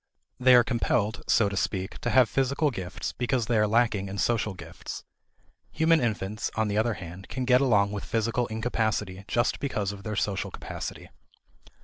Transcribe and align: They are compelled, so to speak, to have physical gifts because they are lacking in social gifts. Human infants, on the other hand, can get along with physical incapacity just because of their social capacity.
They 0.39 0.55
are 0.55 0.63
compelled, 0.63 1.21
so 1.27 1.47
to 1.47 1.55
speak, 1.55 1.99
to 1.99 2.09
have 2.09 2.27
physical 2.27 2.71
gifts 2.71 3.11
because 3.11 3.45
they 3.45 3.55
are 3.59 3.67
lacking 3.67 4.09
in 4.09 4.17
social 4.17 4.55
gifts. 4.55 5.03
Human 5.73 6.01
infants, 6.01 6.49
on 6.55 6.69
the 6.69 6.77
other 6.79 6.95
hand, 6.95 7.29
can 7.29 7.45
get 7.45 7.61
along 7.61 7.91
with 7.91 8.03
physical 8.03 8.47
incapacity 8.47 9.25
just 9.27 9.59
because 9.59 9.91
of 9.91 10.01
their 10.01 10.15
social 10.15 10.49
capacity. 10.49 11.09